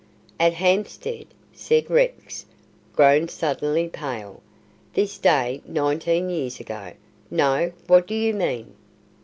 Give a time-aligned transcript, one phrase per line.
[0.39, 2.47] "At Hampstead!" said Rex,
[2.95, 4.41] grown suddenly pale.
[4.95, 6.93] "This day nineteen years ago.
[7.29, 7.71] No!
[7.85, 8.73] What do you mean?"